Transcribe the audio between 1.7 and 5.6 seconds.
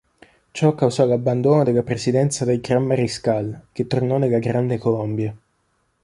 presidenza del Gran Mariscal, che tornò nella Grande Colombia.